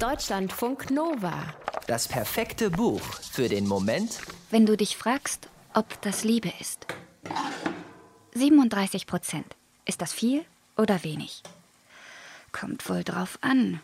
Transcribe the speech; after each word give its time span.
Deutschlandfunk 0.00 0.92
Nova. 0.92 1.42
Das 1.88 2.06
perfekte 2.06 2.70
Buch 2.70 3.00
für 3.32 3.48
den 3.48 3.66
Moment, 3.66 4.20
wenn 4.52 4.64
du 4.64 4.76
dich 4.76 4.96
fragst, 4.96 5.48
ob 5.74 6.00
das 6.02 6.22
Liebe 6.22 6.52
ist. 6.60 6.86
37 8.34 9.08
Prozent. 9.08 9.56
Ist 9.86 10.00
das 10.00 10.12
viel 10.12 10.44
oder 10.76 11.02
wenig? 11.02 11.42
Kommt 12.52 12.88
wohl 12.88 13.02
drauf 13.02 13.38
an. 13.40 13.80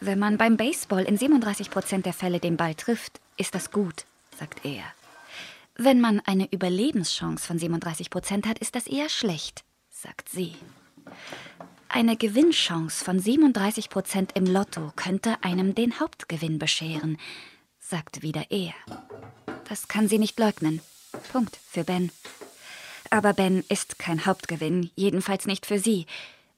Wenn 0.00 0.18
man 0.18 0.38
beim 0.38 0.56
Baseball 0.56 1.04
in 1.04 1.18
37 1.18 1.68
Prozent 1.68 2.06
der 2.06 2.14
Fälle 2.14 2.40
den 2.40 2.56
Ball 2.56 2.74
trifft, 2.74 3.20
ist 3.36 3.54
das 3.54 3.70
gut, 3.70 4.06
sagt 4.38 4.64
er. 4.64 4.84
Wenn 5.76 6.00
man 6.00 6.20
eine 6.20 6.50
Überlebenschance 6.50 7.46
von 7.46 7.58
37 7.58 8.08
Prozent 8.08 8.46
hat, 8.46 8.58
ist 8.58 8.74
das 8.74 8.86
eher 8.86 9.10
schlecht, 9.10 9.64
sagt 9.90 10.30
sie. 10.30 10.54
Eine 11.90 12.16
Gewinnchance 12.16 13.02
von 13.02 13.18
37 13.18 13.88
Prozent 13.88 14.32
im 14.34 14.44
Lotto 14.44 14.92
könnte 14.94 15.42
einem 15.42 15.74
den 15.74 15.98
Hauptgewinn 15.98 16.58
bescheren, 16.58 17.16
sagt 17.78 18.20
wieder 18.22 18.44
er. 18.50 18.74
Das 19.68 19.88
kann 19.88 20.06
sie 20.06 20.18
nicht 20.18 20.38
leugnen. 20.38 20.80
Punkt 21.32 21.56
für 21.56 21.84
Ben. 21.84 22.12
Aber 23.08 23.32
Ben 23.32 23.64
ist 23.70 23.98
kein 23.98 24.26
Hauptgewinn, 24.26 24.90
jedenfalls 24.96 25.46
nicht 25.46 25.64
für 25.64 25.78
sie. 25.78 26.04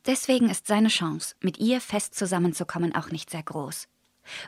Deswegen 0.04 0.50
ist 0.50 0.66
seine 0.66 0.88
Chance, 0.88 1.36
mit 1.40 1.58
ihr 1.58 1.80
fest 1.80 2.16
zusammenzukommen, 2.16 2.94
auch 2.94 3.10
nicht 3.10 3.30
sehr 3.30 3.44
groß. 3.44 3.86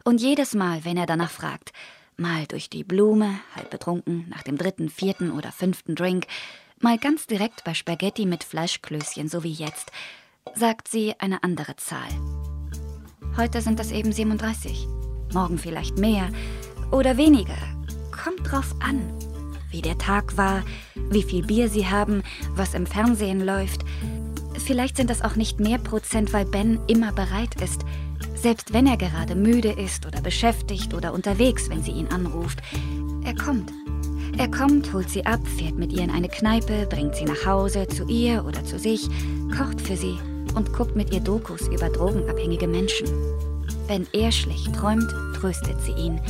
Und 0.03 0.21
jedes 0.21 0.53
Mal, 0.53 0.85
wenn 0.85 0.97
er 0.97 1.07
danach 1.07 1.31
fragt, 1.31 1.73
mal 2.17 2.47
durch 2.47 2.69
die 2.69 2.85
Blume, 2.85 3.39
halb 3.55 3.71
betrunken, 3.71 4.29
nach 4.29 4.43
dem 4.43 4.59
dritten, 4.59 4.91
vierten 4.91 5.31
oder 5.31 5.53
fünften 5.53 5.95
Drink, 5.95 6.27
mal 6.81 6.99
ganz 6.99 7.29
direkt 7.29 7.62
bei 7.62 7.75
Spaghetti 7.75 8.27
mit 8.27 8.43
Fleischklößchen, 8.43 9.29
so 9.29 9.45
wie 9.45 9.53
jetzt, 9.53 9.93
sagt 10.55 10.89
sie 10.89 11.15
eine 11.19 11.43
andere 11.43 11.77
Zahl. 11.77 12.09
Heute 13.37 13.63
sind 13.63 13.79
das 13.79 13.91
eben 13.91 14.13
37, 14.13 14.87
morgen 15.33 15.59
vielleicht 15.59 15.99
mehr 15.99 16.29
oder 16.91 17.17
weniger. 17.17 17.57
Kommt 18.11 18.51
drauf 18.51 18.75
an, 18.81 19.01
wie 19.71 19.83
der 19.83 19.97
Tag 19.99 20.37
war, 20.37 20.62
wie 20.95 21.23
viel 21.23 21.47
Bier 21.47 21.69
sie 21.69 21.87
haben, 21.87 22.23
was 22.55 22.75
im 22.75 22.87
Fernsehen 22.87 23.45
läuft. 23.45 23.84
Vielleicht 24.59 24.97
sind 24.97 25.09
das 25.09 25.23
auch 25.23 25.37
nicht 25.37 25.61
mehr 25.61 25.79
Prozent, 25.79 26.33
weil 26.33 26.45
Ben 26.45 26.79
immer 26.87 27.12
bereit 27.12 27.61
ist, 27.62 27.84
selbst 28.34 28.73
wenn 28.73 28.87
er 28.87 28.99
gerade 28.99 29.34
müde 29.34 29.73
ist 29.73 30.06
oder 30.06 30.21
beschäftigt 30.21 30.93
oder 30.93 31.15
unterwegs, 31.15 31.71
wenn 31.71 31.83
sie 31.83 31.93
ihn 31.93 32.09
anruft. 32.09 32.61
Er 33.25 33.34
kommt. 33.34 33.73
Er 34.37 34.51
kommt, 34.51 34.93
holt 34.93 35.09
sie 35.09 35.25
ab, 35.25 35.41
fährt 35.56 35.77
mit 35.77 35.93
ihr 35.93 36.03
in 36.03 36.11
eine 36.11 36.29
Kneipe, 36.29 36.87
bringt 36.89 37.17
sie 37.17 37.25
nach 37.25 37.47
Hause, 37.47 37.87
zu 37.87 38.06
ihr 38.06 38.45
oder 38.45 38.65
zu 38.65 38.79
sich, 38.79 39.09
kocht 39.56 39.81
für 39.81 39.97
sie 39.97 40.19
und 40.55 40.72
guckt 40.72 40.97
mit 40.97 41.12
ihr 41.12 41.20
Dokus 41.20 41.69
über 41.69 41.89
drogenabhängige 41.89 42.67
Menschen. 42.69 43.08
Wenn 43.86 44.06
er 44.12 44.33
schlecht 44.33 44.75
träumt, 44.75 45.11
tröstet 45.36 45.81
sie 45.83 45.92
ihn. 45.92 46.20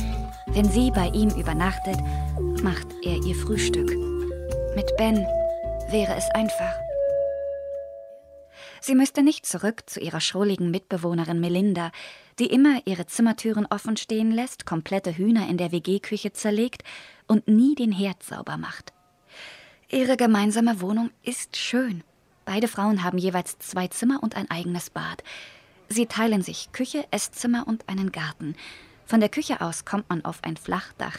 Wenn 0.47 0.69
sie 0.69 0.91
bei 0.91 1.07
ihm 1.09 1.29
übernachtet, 1.29 1.97
macht 2.61 2.87
er 3.03 3.17
ihr 3.23 3.35
Frühstück. 3.35 3.89
Mit 4.75 4.95
Ben 4.97 5.17
wäre 5.89 6.15
es 6.15 6.25
einfach. 6.33 6.73
Sie 8.81 8.95
müsste 8.95 9.23
nicht 9.23 9.45
zurück 9.45 9.83
zu 9.85 9.99
ihrer 10.01 10.19
schrulligen 10.19 10.69
Mitbewohnerin 10.69 11.39
Melinda, 11.39 11.91
die 12.39 12.47
immer 12.47 12.81
ihre 12.85 13.05
Zimmertüren 13.05 13.65
offen 13.65 13.95
stehen 13.95 14.31
lässt, 14.31 14.65
komplette 14.65 15.17
Hühner 15.17 15.47
in 15.47 15.57
der 15.57 15.71
WG-Küche 15.71 16.33
zerlegt 16.33 16.83
und 17.27 17.47
nie 17.47 17.75
den 17.75 17.91
Herd 17.91 18.23
sauber 18.23 18.57
macht. 18.57 18.91
Ihre 19.89 20.17
gemeinsame 20.17 20.81
Wohnung 20.81 21.11
ist 21.23 21.55
schön. 21.55 22.03
Beide 22.45 22.67
Frauen 22.67 23.03
haben 23.03 23.17
jeweils 23.17 23.57
zwei 23.59 23.87
Zimmer 23.87 24.21
und 24.21 24.35
ein 24.35 24.49
eigenes 24.51 24.89
Bad. 24.89 25.23
Sie 25.87 26.07
teilen 26.07 26.41
sich 26.41 26.71
Küche, 26.71 27.05
Esszimmer 27.11 27.67
und 27.67 27.87
einen 27.87 28.11
Garten. 28.11 28.55
Von 29.05 29.19
der 29.19 29.29
Küche 29.29 29.61
aus 29.61 29.85
kommt 29.85 30.09
man 30.09 30.25
auf 30.25 30.43
ein 30.43 30.57
Flachdach. 30.57 31.17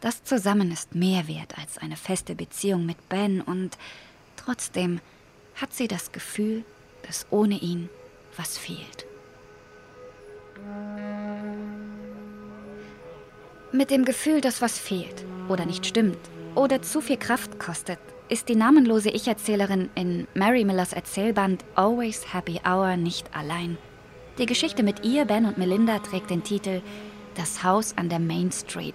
Das 0.00 0.24
zusammen 0.24 0.70
ist 0.70 0.94
mehr 0.94 1.28
wert 1.28 1.58
als 1.58 1.78
eine 1.78 1.96
feste 1.96 2.34
Beziehung 2.34 2.86
mit 2.86 3.08
Ben 3.08 3.40
und 3.40 3.78
trotzdem 4.36 5.00
hat 5.54 5.72
sie 5.72 5.88
das 5.88 6.12
Gefühl, 6.12 6.64
dass 7.06 7.26
ohne 7.30 7.58
ihn 7.58 7.88
was 8.36 8.58
fehlt. 8.58 9.06
Mit 13.72 13.90
dem 13.90 14.04
Gefühl, 14.04 14.40
dass 14.40 14.60
was 14.60 14.78
fehlt 14.78 15.24
oder 15.48 15.66
nicht 15.66 15.86
stimmt 15.86 16.18
oder 16.54 16.82
zu 16.82 17.00
viel 17.00 17.16
Kraft 17.16 17.58
kostet, 17.58 17.98
ist 18.32 18.48
die 18.48 18.56
namenlose 18.56 19.10
Ich-Erzählerin 19.10 19.90
in 19.94 20.26
Mary 20.32 20.64
Millers 20.64 20.94
Erzählband 20.94 21.66
Always 21.74 22.32
Happy 22.32 22.58
Hour 22.66 22.96
nicht 22.96 23.26
allein. 23.36 23.76
Die 24.38 24.46
Geschichte 24.46 24.82
mit 24.82 25.04
ihr, 25.04 25.26
Ben 25.26 25.44
und 25.44 25.58
Melinda 25.58 25.98
trägt 25.98 26.30
den 26.30 26.42
Titel 26.42 26.80
Das 27.34 27.62
Haus 27.62 27.94
an 27.98 28.08
der 28.08 28.20
Main 28.20 28.50
Street. 28.50 28.94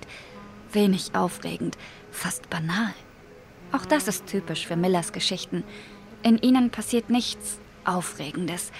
Wenig 0.71 1.11
aufregend, 1.13 1.77
fast 2.09 2.49
banal. 2.49 2.95
Auch 3.71 3.85
das 3.85 4.07
ist 4.07 4.25
typisch 4.25 4.65
für 4.65 4.75
Millers 4.75 5.11
Geschichten. 5.11 5.63
In 6.23 6.39
ihnen 6.39 6.71
passiert 6.71 7.11
nichts 7.11 7.59
Aufregendes, 7.85 8.71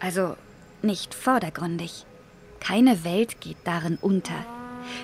also 0.00 0.36
nicht 0.82 1.14
vordergründig. 1.14 2.04
Keine 2.60 3.04
Welt 3.04 3.40
geht 3.40 3.56
darin 3.64 3.96
unter. 4.02 4.44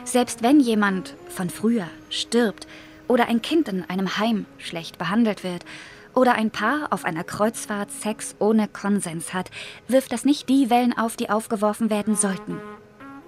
Selbst 0.05 0.43
wenn 0.43 0.61
jemand 0.61 1.17
von 1.31 1.49
früher 1.49 1.89
stirbt, 2.11 2.67
oder 3.11 3.27
ein 3.27 3.43
Kind 3.43 3.67
in 3.69 3.83
einem 3.91 4.19
Heim 4.19 4.47
schlecht 4.57 4.97
behandelt 4.97 5.43
wird 5.43 5.65
oder 6.15 6.35
ein 6.35 6.53
Paar 6.53 6.93
auf 6.93 7.05
einer 7.05 7.25
Kreuzfahrt 7.25 7.91
Sex 7.91 8.37
ohne 8.39 8.69
Konsens 8.69 9.35
hat, 9.35 9.51
wirft 9.89 10.13
das 10.13 10.25
nicht 10.25 10.49
die 10.49 10.71
Wellen 10.71 10.97
auf, 10.97 11.17
die 11.17 11.29
aufgeworfen 11.29 11.91
werden 11.91 12.15
sollten. 12.15 12.61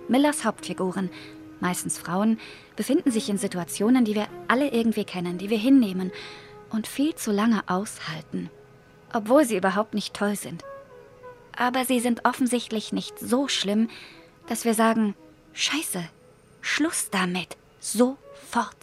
Millers 0.06 0.44
Hauptfiguren, 0.44 1.10
meistens 1.59 1.98
Frauen, 1.98 2.38
befinden 2.76 3.10
sich 3.10 3.28
in 3.28 3.38
Situationen, 3.38 4.04
die 4.04 4.15
wir 4.15 4.28
alle 4.47 4.69
irgendwie 4.69 5.04
kennen, 5.04 5.38
die 5.38 5.50
wir 5.50 5.59
hinnehmen 5.59 6.12
und 6.70 6.87
viel 6.87 7.16
zu 7.16 7.32
lange 7.32 7.62
aushalten, 7.66 8.50
obwohl 9.12 9.44
sie 9.44 9.56
überhaupt 9.56 9.94
nicht 9.94 10.14
toll 10.14 10.37
sind. 10.37 10.62
Aber 11.56 11.84
sie 11.84 11.99
sind 11.99 12.25
offensichtlich 12.25 12.93
nicht 12.93 13.19
so 13.19 13.49
schlimm, 13.49 13.88
dass 14.47 14.64
wir 14.64 14.75
sagen, 14.75 15.16
Scheiße, 15.54 16.04
Schluss 16.60 17.10
damit, 17.10 17.56
sofort. 17.81 18.76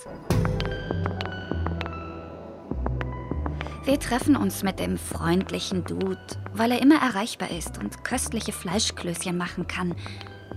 Wir 3.89 3.99
treffen 3.99 4.35
uns 4.35 4.61
mit 4.61 4.79
dem 4.79 4.99
freundlichen 4.99 5.83
Dude, 5.83 6.19
weil 6.53 6.73
er 6.73 6.79
immer 6.79 7.01
erreichbar 7.01 7.49
ist 7.49 7.79
und 7.79 8.03
köstliche 8.03 8.51
Fleischklößchen 8.51 9.35
machen 9.35 9.65
kann. 9.65 9.95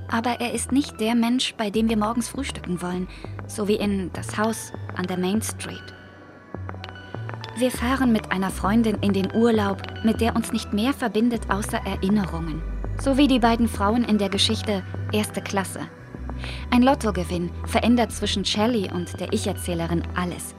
Aber 0.08 0.42
er 0.42 0.52
ist 0.52 0.70
nicht 0.70 1.00
der 1.00 1.14
Mensch, 1.14 1.54
bei 1.54 1.70
dem 1.70 1.88
wir 1.88 1.96
morgens 1.96 2.28
frühstücken 2.28 2.82
wollen, 2.82 3.08
so 3.46 3.68
wie 3.68 3.76
in 3.76 4.10
das 4.12 4.36
Haus 4.36 4.70
an 4.96 5.06
der 5.06 5.16
Main 5.16 5.40
Street. 5.40 5.94
Wir 7.56 7.70
fahren 7.70 8.12
mit 8.12 8.30
einer 8.30 8.50
Freundin 8.50 8.96
in 9.00 9.14
den 9.14 9.34
Urlaub, 9.34 9.80
mit 10.04 10.20
der 10.20 10.36
uns 10.36 10.52
nicht 10.52 10.74
mehr 10.74 10.92
verbindet 10.92 11.48
außer 11.48 11.78
Erinnerungen. 11.86 12.60
So 13.00 13.16
wie 13.16 13.28
die 13.28 13.40
beiden 13.40 13.66
Frauen 13.66 14.04
in 14.04 14.18
der 14.18 14.28
Geschichte 14.28 14.82
Erste 15.10 15.40
Klasse. 15.40 15.80
Ein 16.70 16.82
Lottogewinn 16.82 17.50
verändert 17.64 18.12
zwischen 18.12 18.44
Shelley 18.44 18.90
und 18.92 19.18
der 19.18 19.32
Ich-Erzählerin 19.32 20.02
alles. 20.16 20.54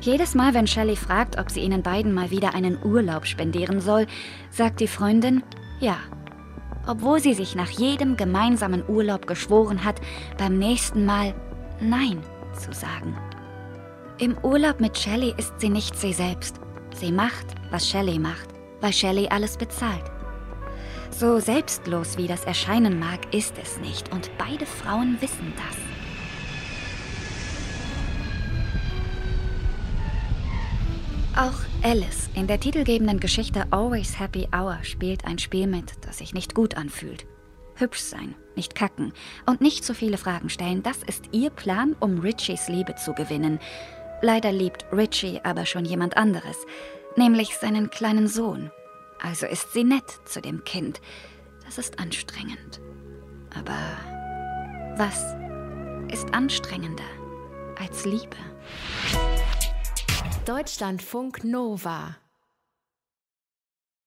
Jedes 0.00 0.34
Mal, 0.34 0.54
wenn 0.54 0.66
Shelley 0.66 0.96
fragt, 0.96 1.38
ob 1.38 1.50
sie 1.50 1.60
ihnen 1.60 1.82
beiden 1.82 2.12
mal 2.12 2.30
wieder 2.30 2.54
einen 2.54 2.78
Urlaub 2.82 3.26
spendieren 3.26 3.80
soll, 3.80 4.06
sagt 4.50 4.80
die 4.80 4.88
Freundin 4.88 5.42
ja. 5.80 5.96
Obwohl 6.86 7.20
sie 7.20 7.34
sich 7.34 7.54
nach 7.54 7.70
jedem 7.70 8.16
gemeinsamen 8.16 8.82
Urlaub 8.88 9.26
geschworen 9.26 9.84
hat, 9.84 10.00
beim 10.38 10.58
nächsten 10.58 11.04
Mal 11.04 11.34
Nein 11.80 12.20
zu 12.58 12.72
sagen. 12.72 13.16
Im 14.18 14.36
Urlaub 14.42 14.80
mit 14.80 14.98
Shelley 14.98 15.34
ist 15.36 15.54
sie 15.58 15.70
nicht 15.70 15.96
sie 15.96 16.12
selbst. 16.12 16.60
Sie 16.94 17.12
macht, 17.12 17.46
was 17.70 17.88
Shelley 17.88 18.18
macht, 18.18 18.48
weil 18.80 18.92
Shelley 18.92 19.28
alles 19.28 19.56
bezahlt. 19.56 20.04
So 21.10 21.38
selbstlos 21.38 22.18
wie 22.18 22.26
das 22.26 22.44
erscheinen 22.44 22.98
mag, 22.98 23.34
ist 23.34 23.54
es 23.62 23.78
nicht 23.78 24.12
und 24.12 24.30
beide 24.38 24.66
Frauen 24.66 25.16
wissen 25.20 25.52
das. 25.56 25.89
Auch 31.40 31.54
Alice 31.82 32.28
in 32.34 32.46
der 32.46 32.60
titelgebenden 32.60 33.18
Geschichte 33.18 33.64
Always 33.70 34.20
Happy 34.20 34.46
Hour 34.54 34.80
spielt 34.82 35.24
ein 35.24 35.38
Spiel 35.38 35.66
mit, 35.66 35.94
das 36.02 36.18
sich 36.18 36.34
nicht 36.34 36.54
gut 36.54 36.76
anfühlt. 36.76 37.24
Hübsch 37.76 38.00
sein, 38.00 38.34
nicht 38.56 38.74
kacken 38.74 39.14
und 39.46 39.62
nicht 39.62 39.82
zu 39.82 39.94
viele 39.94 40.18
Fragen 40.18 40.50
stellen, 40.50 40.82
das 40.82 41.02
ist 41.02 41.30
ihr 41.32 41.48
Plan, 41.48 41.96
um 41.98 42.18
Richies 42.18 42.68
Liebe 42.68 42.94
zu 42.96 43.14
gewinnen. 43.14 43.58
Leider 44.20 44.52
liebt 44.52 44.84
Richie 44.92 45.40
aber 45.42 45.64
schon 45.64 45.86
jemand 45.86 46.18
anderes, 46.18 46.58
nämlich 47.16 47.56
seinen 47.56 47.88
kleinen 47.88 48.28
Sohn. 48.28 48.70
Also 49.18 49.46
ist 49.46 49.72
sie 49.72 49.84
nett 49.84 50.20
zu 50.26 50.42
dem 50.42 50.64
Kind. 50.64 51.00
Das 51.64 51.78
ist 51.78 51.98
anstrengend. 51.98 52.82
Aber 53.58 53.78
was 54.98 55.24
ist 56.12 56.34
anstrengender 56.34 57.08
als 57.78 58.04
Liebe? 58.04 58.36
Deutschlandfunk 60.46 61.44
Nova 61.44 62.16